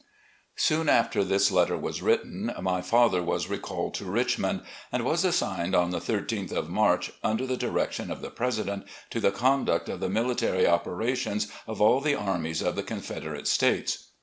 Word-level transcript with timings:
Soon 0.55 0.89
after 0.89 1.23
this 1.23 1.51
letter 1.51 1.77
was 1.77 2.01
written 2.01 2.51
my 2.59 2.81
father 2.81 3.21
was 3.21 3.49
re 3.51 3.59
called 3.59 3.93
to 3.93 4.05
Richmond, 4.05 4.63
"and 4.91 5.05
was 5.05 5.23
assigned 5.23 5.75
on 5.75 5.91
the 5.91 5.99
13th 5.99 6.51
of 6.51 6.71
March, 6.71 7.11
under 7.23 7.45
the 7.45 7.55
direction 7.55 8.09
of 8.09 8.19
the 8.19 8.31
President, 8.31 8.85
to 9.11 9.19
the 9.19 9.29
conduct 9.29 9.89
of 9.89 9.99
the 9.99 10.09
military 10.09 10.65
operations 10.65 11.49
of 11.67 11.83
aU 11.83 11.99
the 11.99 12.15
armies 12.15 12.63
of 12.63 12.75
the 12.75 12.81
Confederate 12.81 13.47
States." 13.47 14.07